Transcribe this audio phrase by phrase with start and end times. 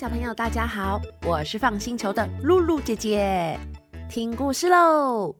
[0.00, 3.60] 小朋友，大家好，我是放星球的露露姐姐，
[4.08, 5.36] 听故事喽。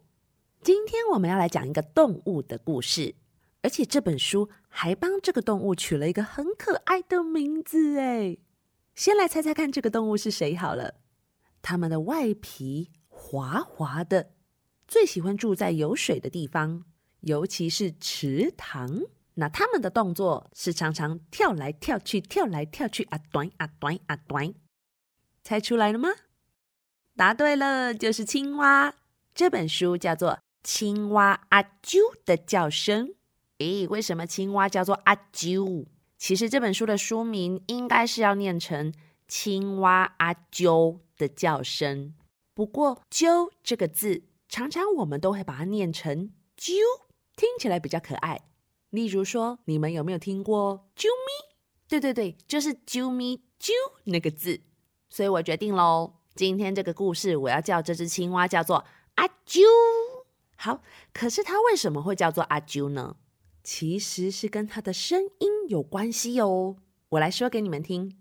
[0.60, 3.14] 今天我们要来讲一个动物的故事，
[3.62, 8.36] 而且这本书还帮这个动物取了一个很可爱的名字哎。
[8.94, 10.96] 先来猜猜看，这个动物是谁好了？
[11.62, 14.32] 它们的外皮滑滑的，
[14.86, 16.84] 最喜欢住在有水的地方，
[17.20, 19.00] 尤其是池塘。
[19.40, 24.52] 那他们的动作是常常跳来跳去，跳来跳去，啊短啊短啊短，
[25.42, 26.10] 猜出来了吗？
[27.16, 28.94] 答对了，就是青蛙。
[29.34, 33.08] 这本书叫做《青蛙阿啾的叫声》。
[33.58, 35.86] 诶，为什么青蛙叫做阿啾？
[36.18, 38.92] 其实这本书的书名应该是要念成
[39.26, 42.08] 《青蛙阿啾的叫声》。
[42.52, 46.72] 不过“啾”这个字，常常我们都会把它念成“啾”，
[47.34, 48.42] 听起来比较可爱。
[48.90, 51.54] 例如说，你们有没有听过“啾咪”？
[51.88, 53.70] 对对对，就是“啾咪啾”
[54.04, 54.60] 那个字。
[55.08, 59.60] 所以我决定喽，今天这个故事我要叫这只青蛙叫做阿啾。
[60.56, 63.16] 好，可是它为什么会叫做阿啾呢？
[63.62, 66.76] 其实是跟它的声音有关系哦。
[67.10, 68.18] 我来说给你们听。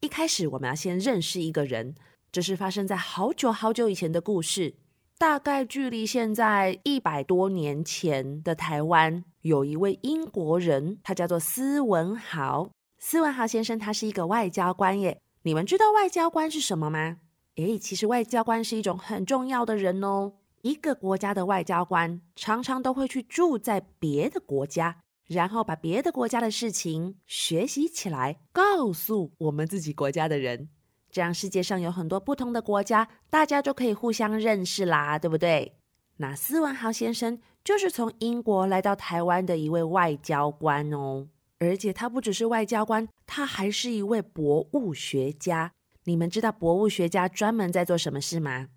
[0.00, 1.94] 一开始我们要先认识一个人，
[2.30, 4.74] 这是发生在好久好久以前的故事。
[5.22, 12.68] 大概距离现在一百多年前的台湾，有一位英国人，他叫做斯文豪。
[12.98, 15.20] 斯文豪先生，他是一个外交官耶。
[15.42, 17.18] 你们知道外交官是什么吗？
[17.54, 20.32] 诶，其实外交官是一种很重要的人哦。
[20.62, 30.68] 一个国家的外交官常常都会去住在别的国家，然后把别的国家的事情学习起来，告诉我们自己国家的人。
[31.12, 35.76] 这样世界上有很多不同的国家，大家就可以互相认识啦，对不对？
[36.16, 45.72] 那斯文豪先生就是从英国来到台湾的一位外交官哦，而且他不只是外交官，他还是一位博物学家。
[46.04, 48.68] 你们知道博物学家专门在做什么事吗？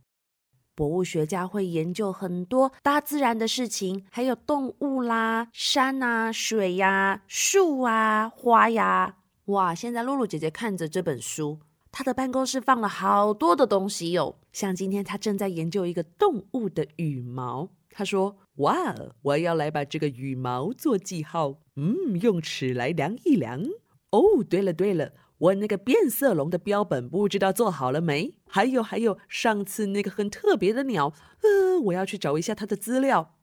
[0.75, 9.16] 博物学家会研究很多大自然的事情，还有动物啦、山啊、水呀、树啊、花呀。
[9.46, 9.73] 哇！
[9.73, 11.59] 现在露露姐姐看着这本书。
[11.97, 17.69] 他的办公室放了好多的东西哟，像今天他正在研究一个动物的羽毛。
[17.89, 23.63] 他说：“哇，我要来把这个羽毛做记号，嗯，用尺来量一量。
[24.09, 28.35] 哦，对了对了，我那个变色龙的标本不知道做好了没？
[28.45, 31.13] 还有还有，上次那个很特别的鸟，
[31.44, 33.38] 呃，我要去找一下它的资料。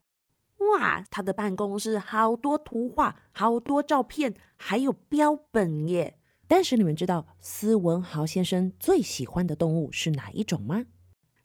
[0.58, 6.18] 哇，他的办公室好多图画，好多照片，还有标本耶。”
[6.54, 10.84] 但是你们知道斯文豪先生最喜欢的动物是哪一种吗？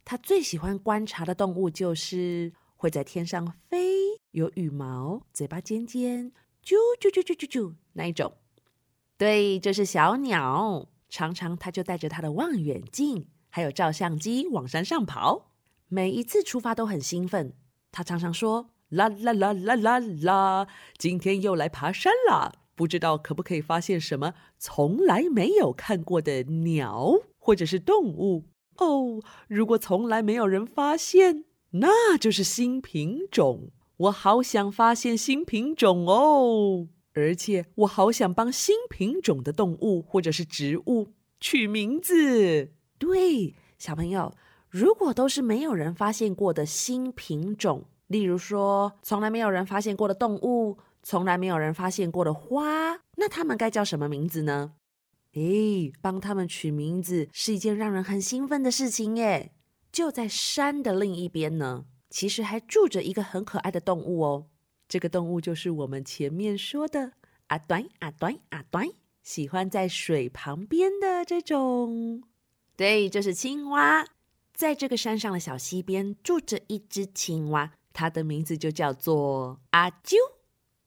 [0.04, 3.96] 他最喜欢观察的动物就是会在天上飞、
[4.32, 8.34] 有羽毛、嘴巴尖尖、啾啾啾啾啾啾那一种。
[9.18, 10.90] 对，就是小鸟。
[11.08, 15.54] 常常他就带着他的望远镜还有照相机往山上跑，
[15.88, 17.54] 每一次出发都很兴奋。
[17.94, 20.68] 他常常说：“啦啦啦啦啦啦，
[20.98, 28.46] 今天又来爬山啦。”不知道可不可以发现什么从来没有看过的鸟或者是动物
[28.78, 29.20] 哦？
[29.48, 33.72] 如果从来没有人发现，那就是新品种。
[33.98, 42.74] 我好想发现新品种哦，而且我好想帮新品种的动物或者是植物取名字。
[43.00, 44.36] 对，小朋友，
[44.70, 50.78] 如果都是没有人发现过的新品种，例如说从来没有人发现过的动物。
[51.10, 54.74] 从来没有人发现过的花，那它们该叫什么名字呢？
[55.36, 59.54] 诶，帮它们取名字是一件让人很兴奋的事情耶！
[59.90, 64.48] 就在山的另一边呢，其实还住着一个很可爱的动物哦。
[64.90, 67.14] 这个动物就是我们前面说的
[67.48, 68.90] 阿短阿短阿短，
[69.24, 72.22] 喜欢在水旁边的这种。
[72.76, 74.06] 对，就是青蛙。
[74.54, 80.18] 在这个山上的小溪边住着一只青蛙，它的名字就叫做阿啾。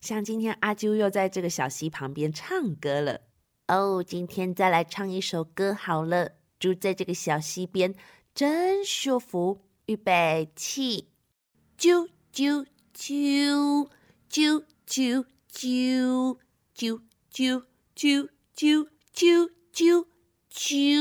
[0.00, 3.20] 像今天阿啾又在这个小溪旁边唱歌了
[3.66, 6.32] 哦，今天再来唱一首歌好了。
[6.58, 7.94] 住在这个小溪边
[8.34, 11.08] 真舒服，预备起，
[11.78, 13.88] 啾啾啾
[14.30, 15.24] 啾啾
[15.56, 16.22] 啾
[16.74, 17.00] 啾
[17.32, 17.62] 啾
[17.94, 20.06] 啾啾啾啾
[20.52, 20.98] 啾。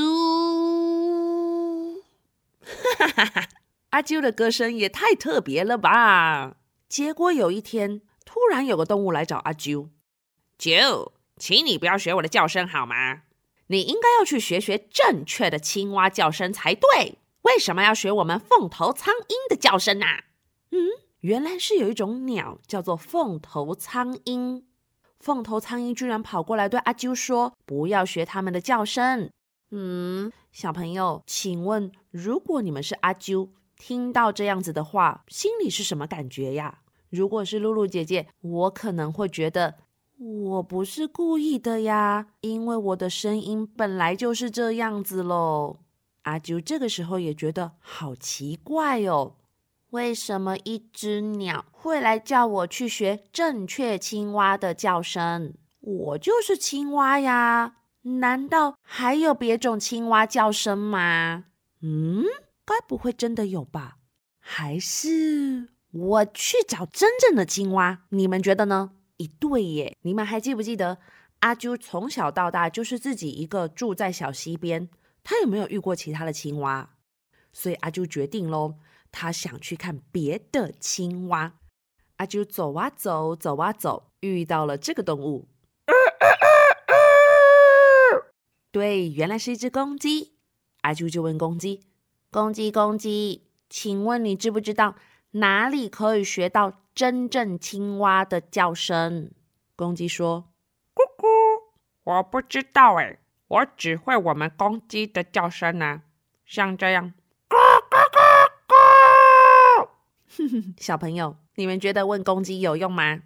[2.61, 3.50] 哈哈哈哈！
[3.89, 6.57] 阿啾的歌声也太特别了吧！
[6.89, 8.01] 结果有一天，
[8.38, 9.89] 突然有个动物来找阿啾。
[10.60, 13.24] 啾，请你不要学我的叫声好吗？
[13.66, 17.18] 你应该要去学学正确的青蛙叫声才对。
[17.42, 20.06] 为什么要学我们凤头苍鹰的叫声呢？
[20.69, 20.78] 嗯，
[21.22, 24.68] 原来是有一种鸟叫做凤头苍鹰。
[25.19, 29.31] 凤头苍鹰居然跑过来对阿啾说：“不要学他们的叫声。”
[29.72, 36.81] 嗯，小朋友，请问，如果你们是阿啾，听到这样子的话，心里是什么感觉呀？
[37.09, 39.75] 如果是露露姐姐，我可能会觉得
[40.18, 45.77] 我不是故意的呀，因为我的声音本来就是这样子喽。
[46.24, 49.36] 阿啾这个时候也觉得好奇怪哦，
[49.92, 55.53] 为什么一只鸟会来叫我去学正确青蛙的叫声？
[55.80, 57.75] 我就是青蛙呀。
[58.03, 61.45] 难道还有别种青蛙叫声吗？
[61.81, 62.24] 嗯，
[62.65, 63.98] 该不会真的有吧？
[64.39, 68.03] 还是我去找真正的青蛙？
[68.09, 68.91] 你们觉得呢？
[69.17, 69.97] 一对耶！
[70.01, 70.99] 你们还记不记得
[71.39, 74.89] 阿啾从小到大就是自己一个住在小溪边，
[75.23, 76.91] 他有没有遇过其他的青蛙？
[77.51, 78.75] 所以阿啾决定喽，
[79.11, 81.53] 他想去看别的青蛙。
[82.17, 85.47] 阿啾走啊走，走啊走，遇到了这个动物。
[88.71, 90.33] 对，原来是一只公鸡。
[90.81, 91.81] 阿啾就问公鸡
[92.29, 94.95] ：“公鸡，公鸡，请问你知不知道
[95.31, 99.31] 哪里可以学到真正青蛙的叫声？”
[99.75, 100.50] 公鸡说
[100.95, 101.25] ：“咕咕，
[102.03, 106.01] 我不知道哎，我只会我们公鸡的叫声呢，
[106.45, 107.13] 像这样，
[107.47, 107.56] 咕
[107.89, 108.19] 咕咕
[110.47, 110.74] 咕。
[110.81, 113.21] ”小朋友，你们觉得问公鸡有用吗？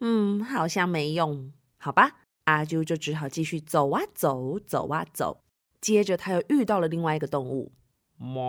[0.00, 1.52] 嗯，好像没用。
[1.78, 2.16] 好吧。
[2.44, 5.44] 阿啾就只好继续走啊走，走啊走。
[5.80, 7.70] 接着他又遇到了另外一个动物，
[8.16, 8.40] 猫。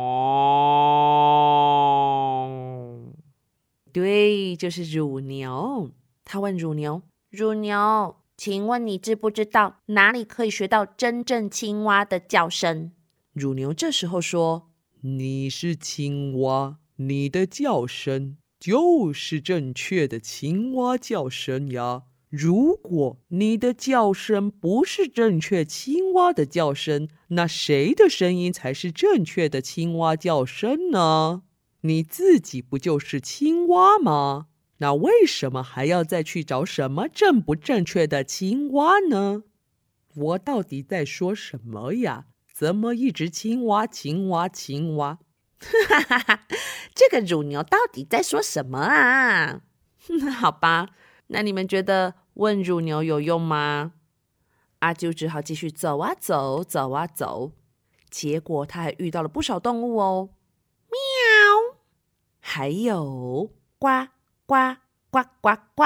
[3.93, 5.91] 对，就是乳牛。
[6.23, 12.91] 他问乳牛：“乳牛，请问你知不知道哪里可以学到真正青蛙的叫声？”
[13.33, 14.69] 乳牛这时候说
[15.01, 31.43] ：“你是青蛙，你的叫声就是正确的青蛙叫声呀。”如果你的叫声不是正确青蛙的叫声，那谁的声音才是正确的青蛙叫声呢？
[31.81, 34.47] 你自己不就是青蛙吗？
[34.77, 39.43] 那为什么还要再去找什么正不正确的青蛙呢？
[40.15, 42.25] 我到底在说什么呀？
[42.53, 45.19] 怎么一直青蛙青蛙青蛙？
[45.59, 46.47] 哈哈哈！
[46.93, 49.61] 这个乳牛到底在说什么啊？
[50.39, 50.89] 好吧，
[51.27, 52.15] 那你们觉得？
[52.35, 53.91] 问乳牛有用吗？
[54.79, 57.51] 阿啾只好继续走啊走，走啊走。
[58.09, 60.31] 结果他还遇到了不少动物哦，喵，
[62.53, 63.49] 还有
[63.79, 63.87] 呱
[64.45, 64.75] 呱
[65.09, 65.83] 呱呱呱。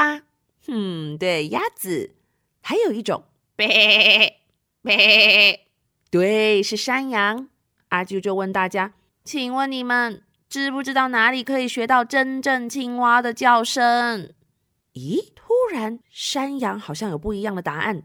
[0.66, 2.16] 嗯，对，鸭子。
[2.64, 3.24] 还有一种，
[3.56, 4.38] 呗
[4.82, 5.68] 呗，
[6.10, 7.50] 对，是山羊。
[7.90, 14.34] 阿啾就问大家：请问你们知不知道哪里可以学到真正青蛙的叫声？
[14.96, 15.34] 咦？
[15.36, 18.02] 突然，山羊好像有不一样的答案。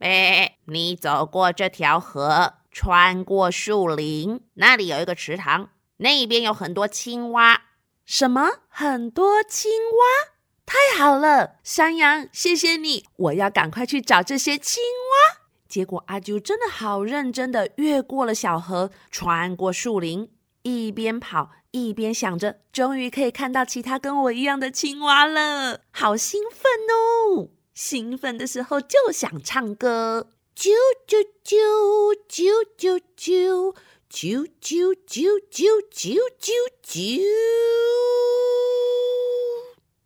[0.00, 7.62] 哎， 你走过这条河，穿过树林，那里有一个池塘，那边有很多青蛙。
[8.04, 8.50] 什么？
[8.68, 10.32] 很多青蛙？
[10.64, 13.06] 太好了，山羊，谢谢你！
[13.16, 15.42] 我要赶快去找这些青蛙。
[15.68, 20.30] 结果阿啾真的好认真的越过了小河，穿过树林，
[20.62, 21.50] 一边跑。
[21.70, 27.48] 一边想着，终于可以看到其他跟我一样的青蛙了，好兴奋哦！
[27.72, 30.68] 兴奋的时候就想唱歌，啾
[31.08, 33.74] 啾啾啾啾啾
[34.12, 36.52] 啾啾啾啾啾啾
[36.84, 37.22] 啾。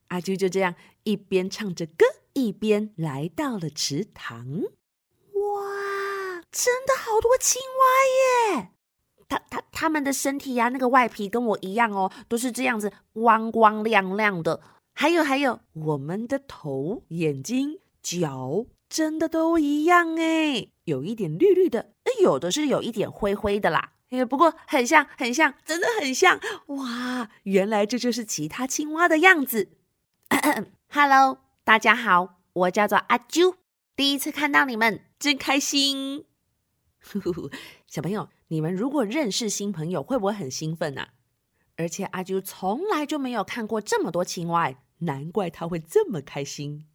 [0.07, 4.63] 阿啾就这样一边唱着歌，一边来到了池塘。
[5.33, 8.71] 哇，真的好多青蛙耶！
[9.29, 14.61] 它它它们的身体呀，那个外皮跟我一样哦，都是这样子光光亮亮的。
[14.95, 23.95] 还有还有，我们的头、眼睛、脚真的都一样哎，有一点绿绿的，有的是有一点灰灰的啦。
[24.11, 27.29] 哎，不过很像很像，真的很像哇！
[27.43, 29.71] 原来这就是其他青蛙的样子。
[30.89, 33.57] Hello，大家好，我叫做阿啾，
[33.97, 36.25] 第一次看到你们，真开心。
[37.87, 38.29] 小朋友。
[38.49, 41.09] 你们如果认识新朋友，会不会很兴奋呢？
[41.77, 46.87] 而且阿啾从来就没有看过这么多青蛙，难怪他会这么开心。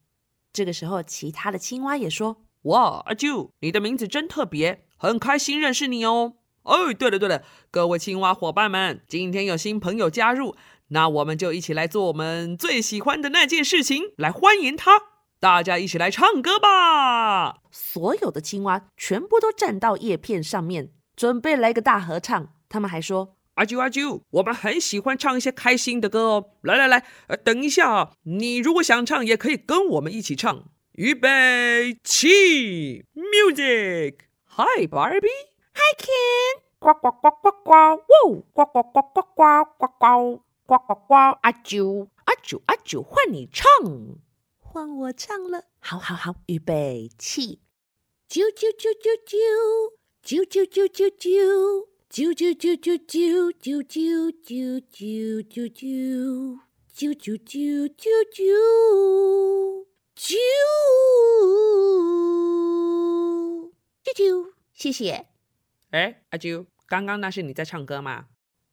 [0.53, 6.35] 这个时候，其他的青蛙也说：“哇，阿啾，你的名字真特别，很开心认识你哦。
[6.63, 10.55] 哦，对了对了，各位青蛙伙伴们，今天有新朋友加入，
[10.89, 15.01] 那我们就一起来做我们最喜欢的那件事情，来欢迎他。
[15.39, 17.61] 大家一起来唱歌吧！
[17.71, 22.53] 所有的青蛙全部都站到叶片上面，准备来个大合唱。
[22.69, 26.51] 他们还说：“阿啾阿啾，我们很喜欢唱一些开心的歌哦。
[26.61, 30.65] 来来来，呃，等一下啊，你如果想唱，也可以跟我们一起唱。
[30.93, 36.61] 预备起，music！Hi Barbie。” I can.
[36.79, 37.97] 呱呱呱呱呱，哇！
[38.53, 43.67] 呱呱呱呱呱呱呱呱呱呱，阿九阿九阿九，换你唱，
[44.59, 45.65] 换我唱了。
[45.79, 47.59] 好好好，预备起。
[48.27, 49.35] 啾啾啾啾啾，
[50.23, 54.39] 啾啾啾啾啾，啾啾啾啾啾，啾啾啾
[54.97, 55.85] 啾啾啾，
[56.93, 57.47] 啾啾啾
[57.95, 58.39] 啾啾，
[60.15, 60.57] 啾啾
[64.03, 65.30] 啾啾，谢谢。
[65.91, 68.27] 哎，阿啾，刚刚那是你在唱歌吗？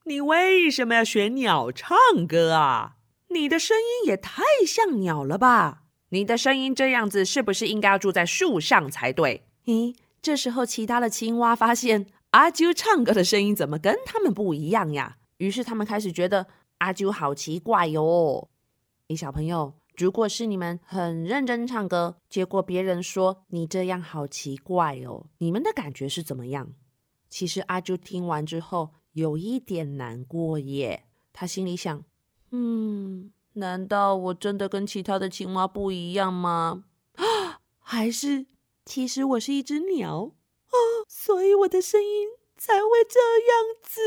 [0.05, 2.95] 你为什么要学鸟唱歌啊？
[3.27, 5.83] 你的声音也太像鸟了吧！
[6.11, 9.43] 你的声音这样子，是不是应该要住在树上才对？
[9.65, 15.17] 咦，这时候其他的青蛙发现阿啾唱歌的声音怎么跟他们不一样呀？
[15.37, 16.47] 于是他们开始觉得
[16.77, 18.49] 阿啾好奇怪哟。
[19.09, 26.71] 诶，小朋友，如果是你们很认真唱歌，结果别人说你这样好奇怪哦，你们的感觉是怎么样？
[27.29, 32.03] 其实阿朱听完之后有一点难过耶，他心里想：
[32.51, 36.85] 嗯，难道我真的跟其他的青蛙不一样吗？
[37.15, 38.47] 啊， 还是
[38.85, 40.33] 其实我是一只鸟
[40.65, 40.75] 啊，
[41.07, 44.01] 所以我的声音才会这样子？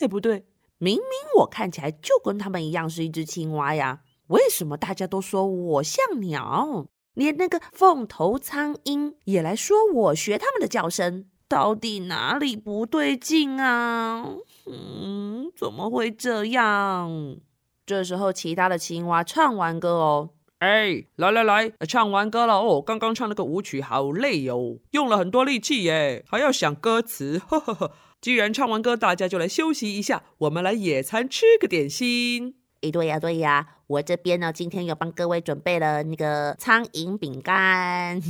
[0.00, 0.46] 哎，不对，
[0.78, 1.04] 明明
[1.38, 6.88] 我看起来就跟他们一样是一只青蛙呀，为什么大家都说我像鸟？
[7.14, 11.30] 连那个凤头苍鹰也来说我学他们的叫声。
[11.48, 14.24] 到底哪里不对劲啊？
[14.66, 17.36] 嗯，怎么会这样？
[17.84, 22.82] 这时候，其他的青蛙唱完歌哦，哎，来来来，唱完歌了哦。
[22.82, 27.40] 刚刚唱那个舞曲好累哦，用了很多力气耶，还要想歌词。
[27.46, 27.92] 呵呵呵。
[28.20, 32.56] 既然唱完歌，大家就来休息一下，我们来野餐，吃个点心。
[32.86, 38.20] 哎，对呀，对呀，我这边呢，今天有帮各位准备了那个苍蝇饼干，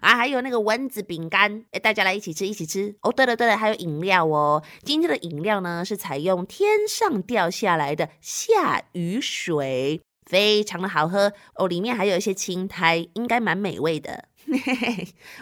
[0.00, 2.96] 啊，还有那个蚊子饼干，哎，大家来一起吃，一起吃。
[3.02, 4.62] 哦，对了，对了，还有饮料哦。
[4.82, 11.68] 今天的饮料呢，是采用天上掉下来的下雨水，非常的好喝哦。
[11.68, 14.28] 里面还有一些青苔，应该蛮美味的。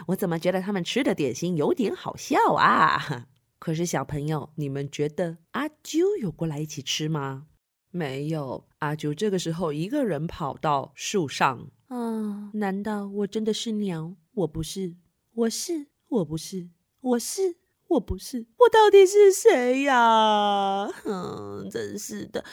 [0.07, 3.27] 我怎么觉得他们吃的点心有点好笑啊？
[3.59, 7.43] 可是小朋友，你们觉得阿啾有过来一起吃吗？
[7.91, 11.67] 没有，阿九这个时候一个人跑到树上。
[11.87, 14.15] 啊，难道我真的是鸟？
[14.33, 14.95] 我不是，
[15.33, 16.69] 我是，我不是，
[17.01, 17.57] 我是，
[17.89, 20.87] 我不是，我到底是谁呀？
[21.03, 22.45] 嗯，真是的，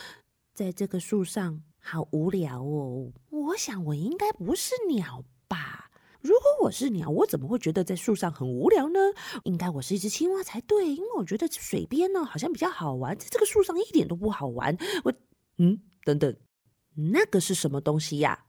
[0.52, 3.12] 在这个树上好无聊哦。
[3.30, 5.92] 我想我应该不是鸟吧？
[6.21, 8.99] 如果我是鸟，我怎么会觉得在树上很无聊呢？
[9.45, 14.76] 应该我是一只青蛙才对，因为我觉得水边呢好像比较好玩，在这个树上一点都不好玩。
[15.04, 15.14] 我。
[15.59, 16.35] 嗯，等等，
[16.95, 18.47] 那个是什么东西呀？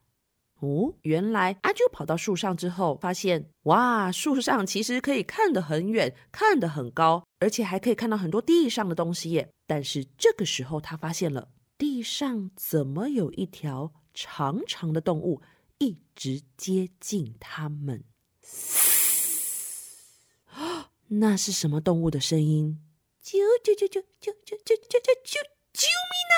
[0.62, 9.50] 哦，原来阿啾跑到树上之后，发现哇，树上其实可以看得很远，看得很高，而且还可以看到很多地上的东西耶。
[9.66, 15.42] 但是这个时候，他发现了地上怎么有一条长长的动物
[15.78, 18.04] 一直接近他们？
[21.08, 22.82] 那是什么动物的声音？
[23.24, 25.39] 啾啾啾啾啾啾啾啾啾啾！
[25.72, 25.94] 救命
[26.34, 26.36] 啊！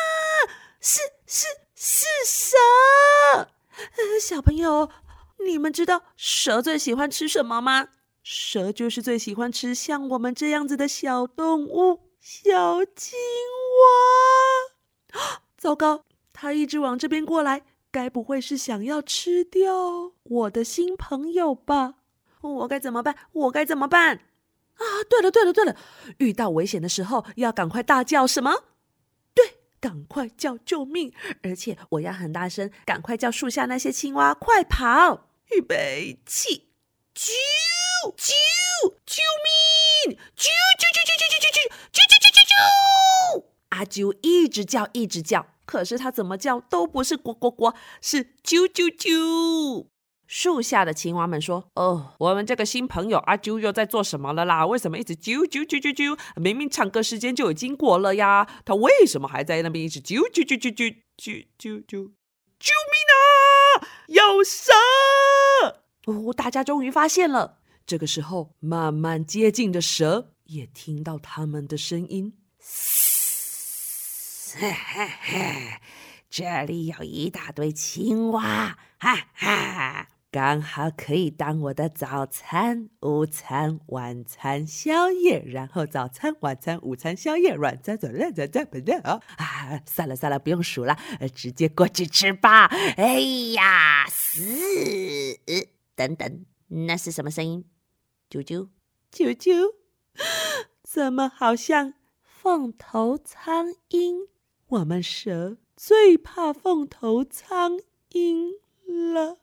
[0.81, 1.45] 是是
[1.75, 2.57] 是蛇！
[3.37, 4.89] 呃小朋友，
[5.45, 7.89] 你们知道蛇最喜欢吃什么吗？
[8.23, 13.19] 蛇就是最喜欢吃像我们这样子的小动物，小青
[15.13, 15.19] 蛙。
[15.55, 21.95] 糟糕，它一直往这边过来，该不会是想要吃掉我的新朋友吧？
[22.41, 23.15] 我该怎么办？
[23.33, 24.17] 我该怎么办？
[24.77, 25.75] 啊，对了对了对了，
[26.17, 28.63] 遇到危险的时候要赶快大叫什么？
[29.81, 31.11] 赶快叫救命！
[31.41, 35.27] 而且我要很大声，赶快叫树下那些青蛙快跑！
[35.49, 36.69] 预备起，
[37.15, 37.33] 救
[38.15, 38.33] 救
[39.05, 39.23] 救
[40.05, 40.15] 命！
[40.35, 41.59] 救救救救救救救
[41.91, 42.53] 救救救救救！
[43.69, 49.87] 阿啾一直叫一直叫，可是他怎么叫都不是呱呱呱，是啾啾啾。
[50.33, 54.65] 树下的青蛙们说：“哦，我们这个新朋友阿啾又在做什么了啦？
[54.65, 56.17] 为什么一直啾啾啾啾啾？
[56.37, 62.11] 明明唱歌时间就已经过了呀，他为什么还在那边一直啾啾啾啾啾啾啾啾？
[62.57, 63.85] 救命啊！
[64.07, 64.71] 有蛇！
[66.05, 72.37] 哦，大家终于发现了，这个时候，慢慢接近的蛇也听到他们的声音。
[76.29, 89.21] 这里有一大堆青蛙，哈哈，刚好可以当我的早餐、午餐、晚餐、宵夜，然后早餐、晚餐、午餐、宵夜，软软软软软软软啊！
[89.35, 90.97] 啊，算了算了，不用数了，
[91.35, 92.67] 直接过去吃吧。
[92.95, 93.19] 哎
[93.55, 94.41] 呀，死！
[95.95, 97.65] 等等，那是什么声音？
[98.29, 98.69] 啾啾
[99.11, 99.73] 啾啾，
[100.81, 104.29] 怎么好像凤头苍鹰？
[104.67, 107.77] 我们蛇最怕凤头苍
[108.13, 108.51] 鹰
[109.13, 109.39] 了。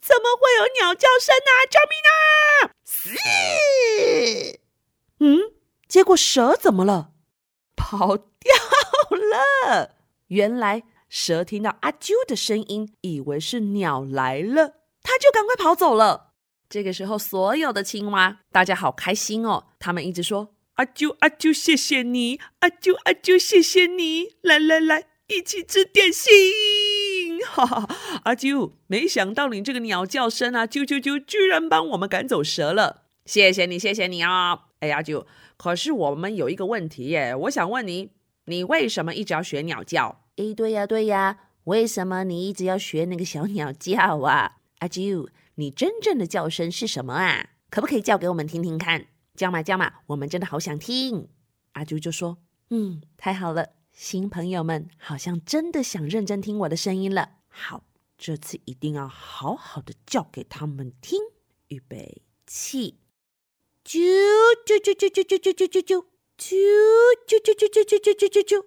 [0.00, 1.50] 怎么会有鸟叫声啊？
[1.70, 2.72] 救命啊！
[2.84, 3.10] 死！
[5.20, 5.52] 嗯，
[5.88, 7.12] 结果蛇怎么了？
[7.76, 8.54] 跑掉
[9.10, 9.96] 了。
[10.28, 16.32] 原来蛇听到阿啾的声音，以为是鸟来了，它就赶快跑走了。
[16.68, 19.64] 这个时候，所有的青蛙，大家好开心哦！
[19.80, 22.40] 他们一直说：“阿啾阿啾，谢谢你！
[22.60, 24.36] 阿啾阿啾，谢谢你！
[24.42, 26.32] 来来来，一起吃点心！”
[27.48, 27.88] 哈哈，
[28.24, 33.02] 阿啾，没想到你这个鸟叫声啊，啾啾啾，居然帮我们赶走蛇了！
[33.24, 34.66] 谢谢你，谢谢你啊！
[34.80, 35.24] 哎呀，啾，
[35.56, 38.10] 可是我们有一个问题耶，我想问你，
[38.46, 40.22] 你为什么一直要学鸟叫？
[40.36, 44.56] 哎，对呀对呀，为什么你一直要学那个小鸟叫啊？
[44.78, 45.28] 阿啾。
[45.56, 47.50] 你真正的叫声是什么啊？
[47.68, 49.06] 可不可以叫给我们听听看？
[49.36, 51.28] 叫嘛叫嘛，我们真的好想听。
[51.72, 52.38] 阿朱就说
[52.70, 57.30] ：“嗯，太好了，新朋友们好像真的想认真听我的声音了。
[57.48, 57.84] 好，
[58.16, 61.20] 这次一定要好好的叫给他们听。
[61.68, 62.98] 预备起，
[63.84, 63.98] 啾
[64.66, 66.06] 啾啾啾啾啾啾啾啾啾
[67.26, 68.64] 啾啾啾啾啾啾啾啾。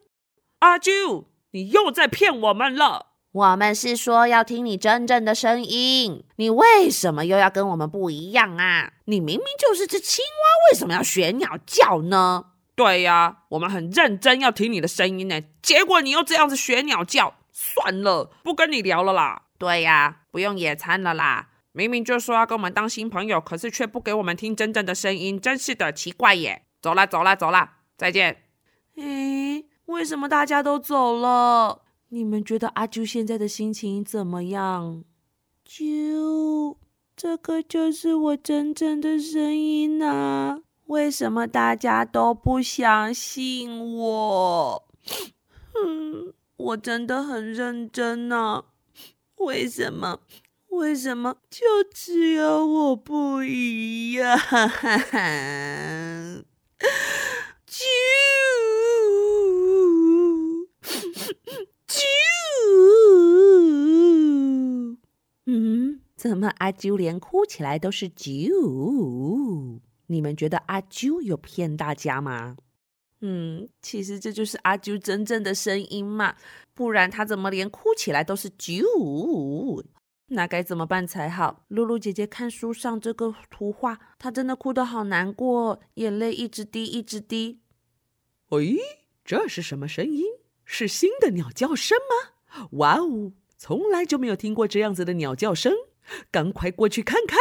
[0.59, 8.93] 阿啾，你又在骗我们了。”我们是说要听你真正的声音，你为什么又要跟我们不一样啊？
[9.05, 12.52] 你明明就是只青蛙，为什么要学鸟叫呢？
[12.75, 19.43] 对呀，我们很认真要听你的声音呢，结果你又这样子学鸟叫，算了，不跟你聊了啦。
[19.57, 21.49] 对呀，不用野餐了啦。
[21.71, 26.63] 明明就说要跟我们当新朋友，可是却不给我们听真正的声音，真是的奇怪耶。
[26.81, 28.43] 走啦，走啦，走啦，再见。
[28.95, 31.83] 诶，为什么大家都走了？
[32.09, 35.03] 你们觉得阿啾现在的心情怎么样？
[35.67, 36.77] 啾，
[37.15, 40.59] 这个就是我真正的声音啊！
[40.87, 44.87] 为什么大家都不相信我？
[45.75, 48.65] 嗯，我真的很认真呢。
[49.37, 50.19] 为什么？
[50.69, 54.37] 为什么就只有我不一样？
[57.67, 57.83] 啾
[61.87, 62.01] 啾，
[65.45, 65.99] 嗯。
[66.15, 68.49] 怎么阿啾连哭起来都是啾？
[70.13, 72.55] 你们觉得阿啾有骗大家吗？
[73.21, 76.35] 嗯，其实这就是阿啾真正的声音嘛，
[76.73, 79.83] 不然他怎么连哭起来都是啾？
[80.27, 81.63] 那该怎么办才好？
[81.67, 87.59] 露露姐姐看书上这个图画，她真的哭得好难过，眼泪一直滴一直滴。
[88.49, 88.77] 喂，
[89.23, 90.23] 这是什么声音？
[90.65, 92.69] 是新的鸟叫声吗？
[92.73, 95.73] 哇哦，从来就没有听过这样子的鸟叫声。
[96.29, 97.39] 赶快过去看看！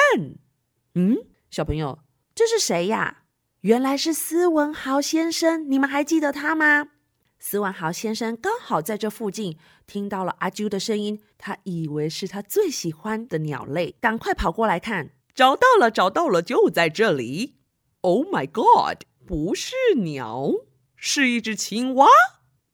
[0.95, 1.17] 嗯，
[1.51, 1.99] 小朋友，
[2.35, 3.25] 这是谁呀？
[3.61, 6.89] 原来是斯文豪先生，你们还记得他吗？
[7.39, 17.57] 斯文豪先生刚好在这附近，听到了阿啾的声音，他以为是他最喜欢的鸟类，赶快跑过来看，找到了，找到了，就在这里
[18.01, 20.53] ！Oh my God，不是鸟，
[20.97, 22.07] 是一只青蛙。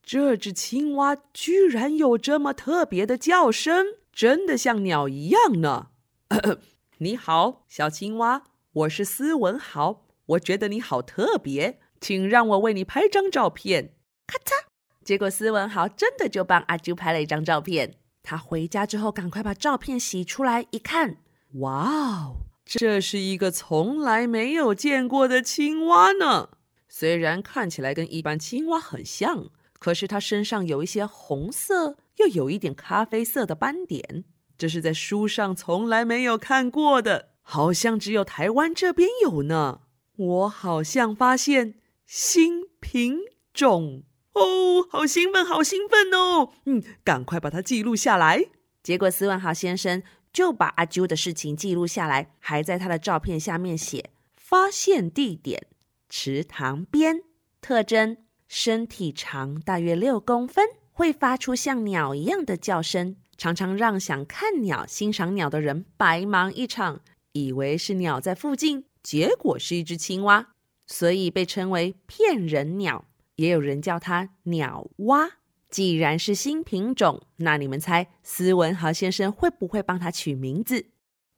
[0.03, 3.87] 这只青蛙居然有这么特别的叫声。
[4.13, 5.89] 真的像鸟一样呢。
[6.99, 8.45] 你好，小青蛙，
[8.79, 10.05] 我是斯文豪。
[10.27, 13.95] 我觉得你好特别，请让我为你拍张照片。
[14.27, 14.67] 咔嚓，
[15.03, 17.97] 结果斯文豪真的就帮阿啾拍了一张照片。
[18.23, 21.17] 他回家之后，赶快把照片洗出来一看，
[21.55, 26.51] 哇哦，这是一个从来没有见过的青蛙呢。
[26.89, 29.47] 虽然看起来跟一般青蛙很像，
[29.81, 31.97] 可是它身上有一些红色。
[32.19, 34.25] 又有一点咖啡色的斑点，
[34.57, 39.81] 这是在书上从来没有看过的，好像只有台湾这边有呢。
[40.17, 43.21] 我好像发现新品
[43.55, 44.03] 种
[44.35, 46.53] 哦，好兴奋，好兴奋哦！
[46.67, 48.45] 嗯，赶快把它记录下来。
[48.83, 55.69] 结果斯文豪先生就把阿啾的事情记录下来，还在他的照片下面写：发现地点
[56.11, 57.23] 池塘边，
[57.63, 60.67] 特征身体长大约六公分。
[60.93, 67.01] 会发出像鸟一样的叫声，常常让想看鸟、欣赏鸟的人白忙一场。
[67.47, 70.55] 以为是鸟在附近，结果是一只青蛙，
[70.87, 73.05] 所以被称为骗人鸟。
[73.37, 75.31] 也有人叫它鸟蛙。
[75.71, 80.87] 既然是新品种，那你们猜斯文豪先生会不会帮它取名字？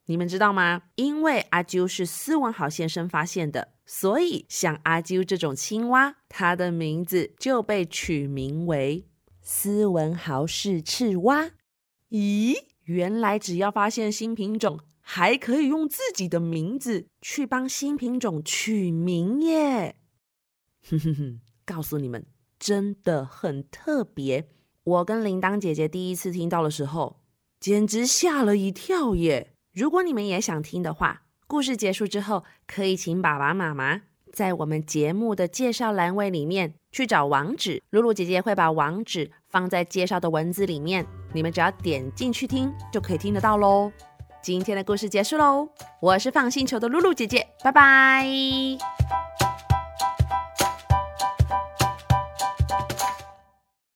[0.06, 0.82] 你们知道吗？
[0.94, 9.04] 因为阿啾是斯文豪先生发现的，所以像阿啾这种青蛙，它的名字就被取名为
[9.42, 11.50] 斯文豪式赤蛙。
[12.10, 14.80] 咦，原来只要发现新品种，
[15.12, 19.96] 还可以用自己的名字去帮新品种取名耶！
[20.88, 22.24] 哼哼哼，告诉你们。
[22.60, 24.46] 真的很特别。
[24.84, 27.16] 我跟铃铛姐姐第一次听到的时候，
[27.58, 29.52] 简直吓了一跳耶！
[29.72, 43.90] 如果你们也想听的话，故事结束之后，可以请爸爸妈妈在我们节目的介绍栏位里面去找网址，露露姐姐会把网址放在介绍的文字里面，你们只要点进去听就可以听得到喽。
[44.42, 45.68] 今天的故事结束喽，
[46.00, 48.26] 我是放星球的露露姐姐，拜拜。